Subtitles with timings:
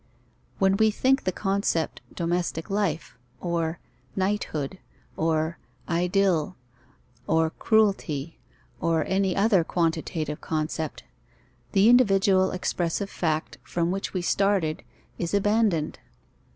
[0.57, 3.77] When we think the concept domestic life, or
[4.15, 4.79] knighthood,
[5.15, 6.55] or idyll,
[7.27, 8.39] or cruelty,
[8.79, 11.03] or any other quantitative concept,
[11.73, 14.81] the individual expressive fact from which we started
[15.19, 15.99] is abandoned.